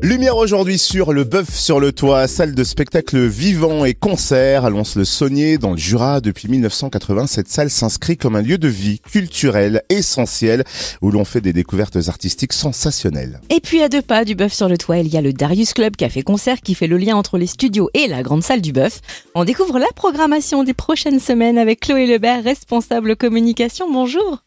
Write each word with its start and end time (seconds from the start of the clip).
Lumière 0.00 0.36
aujourd'hui 0.36 0.78
sur 0.78 1.12
le 1.12 1.24
bœuf 1.24 1.50
sur 1.50 1.80
le 1.80 1.90
toit, 1.90 2.28
salle 2.28 2.54
de 2.54 2.62
spectacle 2.62 3.18
vivant 3.26 3.84
et 3.84 3.94
concert 3.94 4.64
à 4.64 4.70
le 4.70 4.84
saunier 4.84 5.58
dans 5.58 5.72
le 5.72 5.76
Jura. 5.76 6.20
Depuis 6.20 6.46
1980, 6.48 7.26
cette 7.26 7.48
salle 7.48 7.68
s'inscrit 7.68 8.16
comme 8.16 8.36
un 8.36 8.42
lieu 8.42 8.58
de 8.58 8.68
vie 8.68 9.00
culturel 9.00 9.82
essentiel 9.88 10.62
où 11.02 11.10
l'on 11.10 11.24
fait 11.24 11.40
des 11.40 11.52
découvertes 11.52 11.98
artistiques 12.06 12.52
sensationnelles. 12.52 13.40
Et 13.50 13.58
puis 13.60 13.82
à 13.82 13.88
deux 13.88 14.00
pas 14.00 14.24
du 14.24 14.36
bœuf 14.36 14.52
sur 14.52 14.68
le 14.68 14.78
toit, 14.78 14.98
il 14.98 15.08
y 15.08 15.16
a 15.16 15.20
le 15.20 15.32
Darius 15.32 15.72
Club 15.72 15.96
Café 15.96 16.22
Concert 16.22 16.60
qui 16.60 16.76
fait 16.76 16.86
le 16.86 16.96
lien 16.96 17.16
entre 17.16 17.36
les 17.36 17.48
studios 17.48 17.90
et 17.92 18.06
la 18.06 18.22
grande 18.22 18.44
salle 18.44 18.60
du 18.60 18.72
bœuf. 18.72 19.00
On 19.34 19.44
découvre 19.44 19.80
la 19.80 19.88
programmation 19.96 20.62
des 20.62 20.74
prochaines 20.74 21.20
semaines 21.20 21.58
avec 21.58 21.80
Chloé 21.80 22.06
Lebert, 22.06 22.44
responsable 22.44 23.16
communication. 23.16 23.92
Bonjour. 23.92 24.44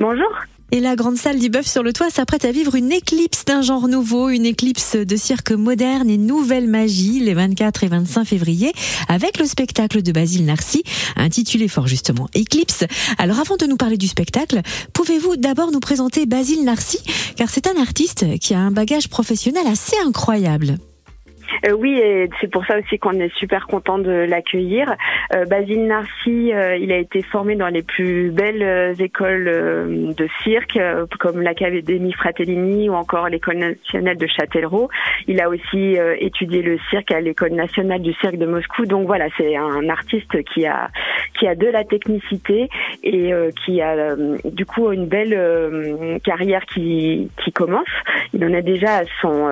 Bonjour. 0.00 0.32
Et 0.74 0.80
la 0.80 0.96
grande 0.96 1.16
salle 1.16 1.38
du 1.38 1.50
Bœuf 1.50 1.66
sur 1.66 1.82
le 1.82 1.92
toit 1.92 2.08
s'apprête 2.08 2.46
à 2.46 2.50
vivre 2.50 2.74
une 2.76 2.92
éclipse 2.92 3.44
d'un 3.44 3.60
genre 3.60 3.88
nouveau, 3.88 4.30
une 4.30 4.46
éclipse 4.46 4.96
de 4.96 5.16
cirque 5.16 5.50
moderne 5.50 6.08
et 6.08 6.16
nouvelle 6.16 6.66
magie 6.66 7.20
les 7.20 7.34
24 7.34 7.84
et 7.84 7.88
25 7.88 8.24
février 8.24 8.72
avec 9.06 9.38
le 9.38 9.44
spectacle 9.44 10.00
de 10.00 10.12
Basile 10.12 10.46
Narcy 10.46 10.82
intitulé 11.16 11.68
fort 11.68 11.88
justement 11.88 12.26
Éclipse. 12.34 12.86
Alors 13.18 13.38
avant 13.38 13.58
de 13.58 13.66
nous 13.66 13.76
parler 13.76 13.98
du 13.98 14.06
spectacle, 14.06 14.62
pouvez-vous 14.94 15.36
d'abord 15.36 15.72
nous 15.72 15.80
présenter 15.80 16.24
Basile 16.24 16.64
Narcy? 16.64 17.00
Car 17.36 17.50
c'est 17.50 17.66
un 17.66 17.78
artiste 17.78 18.38
qui 18.38 18.54
a 18.54 18.58
un 18.58 18.70
bagage 18.70 19.10
professionnel 19.10 19.66
assez 19.66 19.96
incroyable. 20.06 20.78
Euh, 21.66 21.72
oui, 21.72 21.98
et 21.98 22.28
c'est 22.40 22.50
pour 22.50 22.64
ça 22.66 22.78
aussi 22.78 22.98
qu'on 22.98 23.12
est 23.12 23.32
super 23.36 23.66
content 23.66 23.98
de 23.98 24.10
l'accueillir. 24.10 24.96
Euh, 25.34 25.46
Basile 25.46 25.86
Narcy, 25.86 26.52
euh, 26.52 26.76
il 26.76 26.92
a 26.92 26.98
été 26.98 27.22
formé 27.22 27.56
dans 27.56 27.68
les 27.68 27.82
plus 27.82 28.30
belles 28.30 28.94
écoles 29.00 29.44
de 29.44 30.28
cirque, 30.42 30.78
comme 31.18 31.40
l'Académie 31.40 32.12
Fratellini 32.12 32.88
ou 32.88 32.94
encore 32.94 33.28
l'École 33.28 33.56
nationale 33.56 34.16
de 34.16 34.26
Châtellerault. 34.26 34.88
Il 35.26 35.40
a 35.40 35.48
aussi 35.48 35.96
étudié 36.18 36.62
le 36.62 36.78
cirque 36.90 37.12
à 37.12 37.20
l'École 37.20 37.52
nationale 37.52 38.02
du 38.02 38.12
cirque 38.14 38.36
de 38.36 38.46
Moscou. 38.46 38.84
Donc 38.84 39.06
voilà, 39.06 39.26
c'est 39.36 39.56
un 39.56 39.88
artiste 39.88 40.42
qui 40.44 40.66
a 40.66 40.88
qui 41.38 41.46
a 41.46 41.54
de 41.54 41.66
la 41.66 41.84
technicité 41.84 42.68
et 43.02 43.32
qui 43.64 43.80
a 43.80 44.14
du 44.44 44.66
coup 44.66 44.92
une 44.92 45.06
belle 45.06 46.20
carrière 46.24 46.64
qui 46.66 47.30
qui 47.42 47.52
commence. 47.52 47.86
Il 48.34 48.44
en 48.44 48.52
a 48.52 48.60
déjà 48.60 48.98
à 48.98 49.04
son 49.20 49.50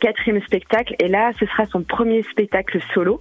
quatrième 0.00 0.40
spectacle 0.42 0.94
et 0.98 1.08
là 1.08 1.30
ce 1.38 1.46
sera 1.46 1.66
son 1.66 1.82
premier 1.82 2.22
spectacle 2.24 2.78
solo. 2.94 3.20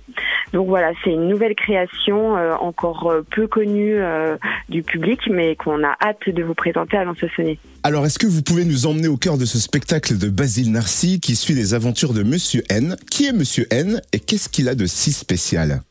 Donc 0.53 0.67
voilà, 0.67 0.91
c'est 1.03 1.11
une 1.11 1.27
nouvelle 1.27 1.55
création 1.55 1.98
euh, 2.09 2.55
encore 2.59 3.09
euh, 3.11 3.25
peu 3.35 3.47
connue 3.47 3.95
euh, 3.95 4.37
du 4.69 4.83
public, 4.83 5.19
mais 5.29 5.55
qu'on 5.55 5.83
a 5.83 5.95
hâte 6.01 6.27
de 6.27 6.43
vous 6.43 6.53
présenter 6.53 6.97
à 6.97 7.03
Lens-Saunier. 7.03 7.59
Alors, 7.83 8.05
est-ce 8.05 8.19
que 8.19 8.27
vous 8.27 8.41
pouvez 8.41 8.65
nous 8.65 8.87
emmener 8.87 9.07
au 9.07 9.17
cœur 9.17 9.37
de 9.37 9.45
ce 9.45 9.59
spectacle 9.59 10.17
de 10.17 10.29
Basile 10.29 10.71
Narcy 10.71 11.19
qui 11.19 11.35
suit 11.35 11.53
les 11.53 11.73
aventures 11.73 12.13
de 12.13 12.23
Monsieur 12.23 12.63
N? 12.69 12.95
Qui 13.09 13.27
est 13.27 13.33
Monsieur 13.33 13.67
N 13.71 14.01
et 14.13 14.19
qu'est-ce 14.19 14.49
qu'il 14.49 14.69
a 14.69 14.75
de 14.75 14.85
si 14.85 15.11
spécial? 15.11 15.81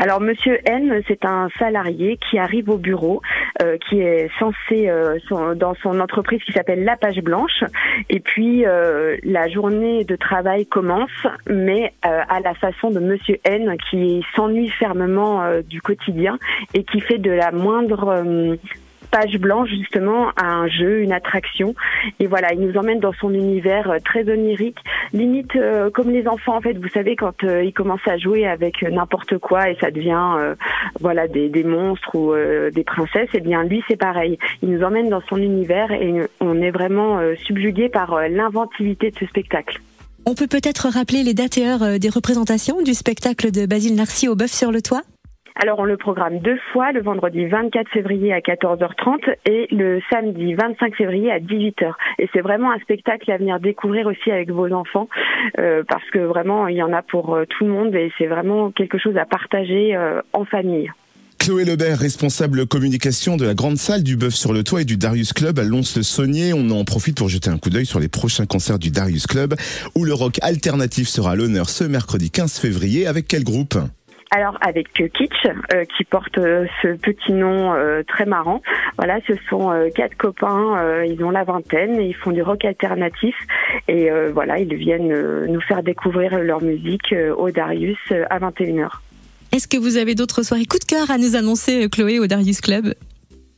Alors 0.00 0.18
Monsieur 0.18 0.58
N, 0.64 1.02
c'est 1.08 1.26
un 1.26 1.50
salarié 1.58 2.16
qui 2.16 2.38
arrive 2.38 2.70
au 2.70 2.78
bureau, 2.78 3.20
euh, 3.60 3.76
qui 3.86 4.00
est 4.00 4.30
censé 4.38 4.88
euh, 4.88 5.18
dans 5.56 5.74
son 5.82 6.00
entreprise 6.00 6.42
qui 6.42 6.52
s'appelle 6.52 6.84
La 6.84 6.96
Page 6.96 7.20
Blanche, 7.20 7.64
et 8.08 8.20
puis 8.20 8.64
euh, 8.64 9.18
la 9.24 9.46
journée 9.48 10.04
de 10.04 10.16
travail 10.16 10.64
commence, 10.64 11.10
mais 11.46 11.92
à 12.02 12.40
la 12.40 12.54
façon 12.54 12.88
de 12.90 12.98
Monsieur 12.98 13.36
N, 13.44 13.76
qui 13.90 14.24
s'ennuie 14.34 14.70
fermement 14.70 15.42
du 15.68 15.82
quotidien 15.82 16.38
et 16.72 16.82
qui 16.82 17.00
fait 17.00 17.18
de 17.18 17.30
la 17.30 17.50
moindre 17.50 18.56
page 19.10 19.36
blanche 19.38 19.68
justement 19.68 20.30
à 20.36 20.46
un 20.46 20.68
jeu, 20.68 21.00
une 21.00 21.12
attraction. 21.12 21.74
Et 22.18 22.26
voilà, 22.26 22.52
il 22.52 22.60
nous 22.60 22.76
emmène 22.76 23.00
dans 23.00 23.12
son 23.14 23.32
univers 23.34 23.90
euh, 23.90 23.98
très 24.04 24.28
onirique, 24.28 24.78
limite 25.12 25.56
euh, 25.56 25.90
comme 25.90 26.10
les 26.10 26.26
enfants 26.26 26.56
en 26.56 26.60
fait. 26.60 26.74
Vous 26.74 26.88
savez 26.88 27.16
quand 27.16 27.44
euh, 27.44 27.62
ils 27.64 27.72
commencent 27.72 28.06
à 28.06 28.18
jouer 28.18 28.46
avec 28.46 28.82
n'importe 28.82 29.38
quoi 29.38 29.70
et 29.70 29.76
ça 29.80 29.90
devient 29.90 30.54
voilà 31.00 31.28
des, 31.28 31.48
des, 31.48 31.64
monstres 31.64 32.14
ou 32.14 32.34
des 32.34 32.84
princesses. 32.84 33.28
Et 33.34 33.38
eh 33.38 33.40
bien 33.40 33.64
lui 33.64 33.82
c'est 33.88 33.96
pareil. 33.96 34.38
Il 34.62 34.70
nous 34.70 34.82
emmène 34.82 35.08
dans 35.08 35.22
son 35.28 35.36
univers 35.36 35.90
et 35.92 36.28
on 36.40 36.60
est 36.60 36.70
vraiment 36.70 37.20
subjugué 37.44 37.88
par 37.88 38.28
l'inventivité 38.28 39.10
de 39.10 39.18
ce 39.18 39.26
spectacle. 39.26 39.80
On 40.26 40.34
peut 40.34 40.46
peut-être 40.46 40.88
rappeler 40.88 41.22
les 41.22 41.34
dates 41.34 41.58
et 41.58 41.66
heures 41.66 41.98
des 41.98 42.08
représentations 42.08 42.82
du 42.82 42.94
spectacle 42.94 43.50
de 43.50 43.66
Basile 43.66 43.94
Narcy 43.94 44.28
au 44.28 44.36
bœuf 44.36 44.50
sur 44.50 44.70
le 44.70 44.82
toit? 44.82 45.02
Alors 45.56 45.78
on 45.78 45.84
le 45.84 45.96
programme 45.96 46.38
deux 46.38 46.58
fois, 46.72 46.92
le 46.92 47.02
vendredi 47.02 47.46
24 47.46 47.88
février 47.90 48.32
à 48.32 48.40
14h30 48.40 49.34
et 49.46 49.66
le 49.70 50.00
samedi 50.10 50.54
25 50.54 50.94
février 50.96 51.30
à 51.30 51.38
18h. 51.38 51.92
Et 52.18 52.28
c'est 52.32 52.40
vraiment 52.40 52.72
un 52.72 52.78
spectacle 52.78 53.30
à 53.30 53.36
venir 53.36 53.60
découvrir 53.60 54.06
aussi 54.06 54.30
avec 54.30 54.50
vos 54.50 54.72
enfants 54.72 55.08
euh, 55.58 55.82
parce 55.88 56.08
que 56.10 56.18
vraiment 56.18 56.68
il 56.68 56.76
y 56.76 56.82
en 56.82 56.92
a 56.92 57.02
pour 57.02 57.34
euh, 57.34 57.44
tout 57.46 57.64
le 57.64 57.70
monde 57.70 57.94
et 57.94 58.12
c'est 58.18 58.26
vraiment 58.26 58.70
quelque 58.70 58.98
chose 58.98 59.16
à 59.16 59.24
partager 59.24 59.96
euh, 59.96 60.20
en 60.32 60.44
famille. 60.44 60.90
Chloé 61.40 61.64
Lebert, 61.64 61.98
responsable 61.98 62.66
communication 62.66 63.38
de 63.38 63.46
la 63.46 63.54
grande 63.54 63.78
salle 63.78 64.02
du 64.02 64.16
Bœuf 64.16 64.34
sur 64.34 64.52
le 64.52 64.62
Toit 64.62 64.82
et 64.82 64.84
du 64.84 64.98
Darius 64.98 65.32
Club 65.32 65.58
à 65.58 65.62
Lons-le-Saunier. 65.62 66.52
On 66.52 66.68
en 66.68 66.84
profite 66.84 67.16
pour 67.16 67.30
jeter 67.30 67.48
un 67.48 67.56
coup 67.56 67.70
d'œil 67.70 67.86
sur 67.86 67.98
les 67.98 68.08
prochains 68.08 68.44
concerts 68.44 68.78
du 68.78 68.90
Darius 68.90 69.26
Club 69.26 69.54
où 69.94 70.04
le 70.04 70.12
rock 70.12 70.38
alternatif 70.42 71.08
sera 71.08 71.30
à 71.30 71.34
l'honneur 71.36 71.70
ce 71.70 71.84
mercredi 71.84 72.30
15 72.30 72.58
février. 72.58 73.06
Avec 73.06 73.26
quel 73.26 73.42
groupe? 73.42 73.78
Alors 74.30 74.56
avec 74.60 74.92
Kitsch, 74.92 75.46
euh, 75.46 75.84
qui 75.96 76.04
porte 76.04 76.38
euh, 76.38 76.66
ce 76.82 76.96
petit 76.96 77.32
nom 77.32 77.74
euh, 77.74 78.02
très 78.06 78.26
marrant. 78.26 78.62
Voilà, 78.96 79.18
ce 79.26 79.32
sont 79.48 79.70
quatre 79.94 80.16
copains, 80.16 81.04
ils 81.04 81.22
ont 81.24 81.30
la 81.30 81.44
vingtaine 81.44 82.00
ils 82.00 82.14
font 82.14 82.30
du 82.30 82.42
rock 82.42 82.64
alternatif. 82.64 83.34
Et 83.88 84.10
voilà, 84.32 84.58
ils 84.58 84.74
viennent 84.74 85.46
nous 85.46 85.60
faire 85.60 85.82
découvrir 85.82 86.38
leur 86.38 86.62
musique 86.62 87.14
au 87.36 87.50
Darius 87.50 87.98
à 88.28 88.38
21h. 88.38 88.88
Est-ce 89.52 89.66
que 89.66 89.78
vous 89.78 89.96
avez 89.96 90.14
d'autres 90.14 90.42
soirées 90.42 90.66
coup 90.66 90.78
de 90.78 90.84
cœur 90.84 91.10
à 91.10 91.18
nous 91.18 91.34
annoncer, 91.36 91.88
Chloé, 91.90 92.18
au 92.18 92.26
Darius 92.26 92.60
Club? 92.60 92.94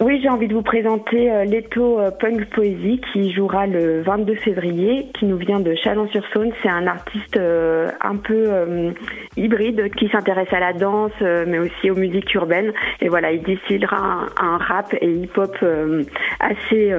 Oui, 0.02 0.20
j'ai 0.20 0.28
envie 0.28 0.48
de 0.48 0.54
vous 0.54 0.62
présenter 0.62 1.30
euh, 1.30 1.44
Leto 1.44 2.00
euh, 2.00 2.10
Punk 2.10 2.46
Poésie 2.46 3.00
qui 3.12 3.32
jouera 3.32 3.68
le 3.68 4.02
22 4.02 4.34
février, 4.34 5.06
qui 5.14 5.26
nous 5.26 5.36
vient 5.36 5.60
de 5.60 5.76
Chalon-sur-Saône. 5.76 6.50
C'est 6.60 6.68
un 6.68 6.88
artiste 6.88 7.36
euh, 7.36 7.88
un 8.00 8.16
peu 8.16 8.92
hybride 9.36 9.94
qui 9.94 10.08
s'intéresse 10.08 10.52
à 10.52 10.58
la 10.58 10.72
danse, 10.72 11.12
mais 11.20 11.58
aussi 11.58 11.90
aux 11.90 11.94
musiques 11.94 12.34
urbaines. 12.34 12.72
Et 13.00 13.08
voilà, 13.08 13.30
il 13.30 13.42
décidera 13.42 13.96
un, 13.96 14.26
un 14.44 14.56
rap 14.58 14.92
et 15.00 15.08
hip-hop 15.08 15.56
assez 16.40 16.92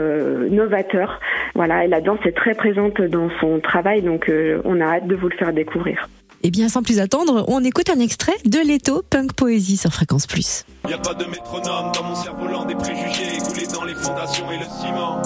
novateur. 0.49 1.19
Voilà, 1.55 1.83
et 1.83 1.87
la 1.87 1.99
danse 1.99 2.19
est 2.25 2.35
très 2.35 2.53
présente 2.53 3.01
dans 3.01 3.29
son 3.41 3.59
travail, 3.59 4.01
donc 4.01 4.31
on 4.63 4.79
a 4.79 4.85
hâte 4.85 5.07
de 5.07 5.15
vous 5.15 5.27
le 5.27 5.35
faire 5.35 5.51
découvrir. 5.51 6.07
Et 6.45 6.47
eh 6.47 6.51
bien, 6.51 6.67
sans 6.67 6.83
plus 6.83 6.99
attendre, 6.99 7.45
on 7.47 7.63
écoute 7.63 7.89
un 7.89 8.01
extrait 8.01 8.35
de 8.43 8.59
Leto 8.59 9.01
Punk 9.09 9.31
Poésie 9.31 9.77
sur 9.77 9.93
Fréquence 9.93 10.27
Plus. 10.27 10.65
Y 10.89 10.91
a 10.91 10.97
pas 10.97 11.13
de 11.13 11.23
métronome 11.23 11.93
dans 11.93 12.03
mon 12.03 12.15
cerveau 12.15 12.47
lent 12.47 12.65
des 12.65 12.75
préjugés 12.75 13.37
coulés 13.47 13.67
dans 13.67 13.85
les 13.85 13.95
fondations 13.95 14.51
et 14.51 14.57
le 14.57 14.65
ciment. 14.65 15.21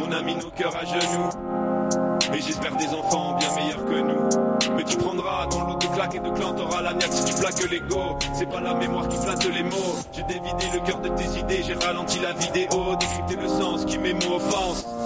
On 0.00 0.12
a 0.12 0.22
mis 0.22 0.36
nos 0.36 0.50
cœurs 0.50 0.76
à 0.76 0.84
genoux. 0.84 2.30
Et 2.32 2.40
j'espère 2.40 2.76
des 2.76 2.86
enfants 2.86 3.36
bien 3.36 3.48
meilleurs 3.56 3.84
que 3.84 4.00
nous. 4.00 4.76
Mais 4.76 4.84
tu 4.84 4.96
prendras 4.96 5.48
ton 5.48 5.66
lot 5.66 5.76
de 5.76 5.86
claques 5.86 6.14
et 6.14 6.20
de 6.20 6.30
clans, 6.30 6.54
t'auras 6.54 6.82
la 6.82 6.92
niaque 6.92 7.14
si 7.14 7.24
tu 7.24 7.34
plaques 7.40 7.68
l'ego. 7.68 8.16
C'est 8.38 8.48
pas 8.48 8.60
la 8.60 8.74
mémoire 8.74 9.08
qui 9.08 9.16
flatte 9.16 9.44
les 9.52 9.64
mots. 9.64 9.96
J'ai 10.12 10.22
dévidé 10.22 10.66
le 10.72 10.86
cœur 10.86 11.00
de 11.00 11.08
tes 11.08 11.40
idées, 11.40 11.64
j'ai 11.66 11.74
ralenti 11.84 12.20
la 12.20 12.32
vidéo, 12.34 12.94
décrypté 12.94 13.34
le 13.42 13.48
sens 13.48 13.84
qui 13.86 13.98
offensent. 13.98 14.99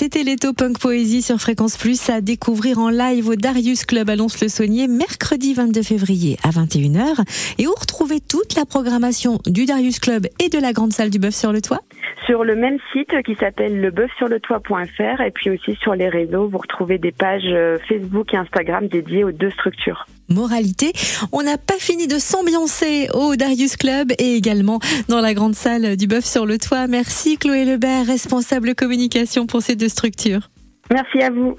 C'était 0.00 0.22
Leto 0.22 0.54
Punk 0.54 0.78
Poésie 0.78 1.20
sur 1.20 1.38
Fréquence 1.38 1.76
Plus 1.76 2.08
à 2.08 2.22
découvrir 2.22 2.78
en 2.78 2.88
live 2.88 3.28
au 3.28 3.36
Darius 3.36 3.84
Club 3.84 4.08
à 4.08 4.16
Lons-le-Saunier 4.16 4.88
mercredi 4.88 5.52
22 5.52 5.82
février 5.82 6.38
à 6.42 6.48
21h 6.48 7.22
et 7.58 7.66
où 7.66 7.72
retrouver 7.78 8.18
toute 8.20 8.54
la 8.54 8.64
programmation 8.64 9.40
du 9.44 9.66
Darius 9.66 9.98
Club 9.98 10.26
et 10.42 10.48
de 10.48 10.58
la 10.58 10.72
grande 10.72 10.94
salle 10.94 11.10
du 11.10 11.18
Bœuf 11.18 11.34
sur 11.34 11.52
le 11.52 11.60
Toit? 11.60 11.82
Sur 12.30 12.44
le 12.44 12.54
même 12.54 12.78
site 12.92 13.10
qui 13.24 13.34
s'appelle 13.34 13.80
leboeufsurletoit.fr 13.80 15.20
et 15.20 15.32
puis 15.32 15.50
aussi 15.50 15.74
sur 15.82 15.96
les 15.96 16.08
réseaux, 16.08 16.48
vous 16.48 16.58
retrouvez 16.58 16.96
des 16.96 17.10
pages 17.10 17.42
euh, 17.46 17.76
Facebook 17.88 18.32
et 18.32 18.36
Instagram 18.36 18.86
dédiées 18.86 19.24
aux 19.24 19.32
deux 19.32 19.50
structures. 19.50 20.06
Moralité, 20.28 20.92
on 21.32 21.42
n'a 21.42 21.58
pas 21.58 21.78
fini 21.80 22.06
de 22.06 22.20
s'ambiancer 22.20 23.08
au 23.14 23.34
Darius 23.34 23.76
Club 23.76 24.12
et 24.20 24.34
également 24.34 24.78
dans 25.08 25.20
la 25.20 25.34
grande 25.34 25.56
salle 25.56 25.96
du 25.96 26.06
Bœuf 26.06 26.24
sur 26.24 26.46
le 26.46 26.58
Toit. 26.58 26.86
Merci 26.86 27.36
Chloé 27.36 27.64
Lebert, 27.64 28.06
responsable 28.06 28.76
communication 28.76 29.48
pour 29.48 29.60
ces 29.60 29.74
deux 29.74 29.88
structures. 29.88 30.50
Merci 30.92 31.22
à 31.22 31.30
vous. 31.30 31.56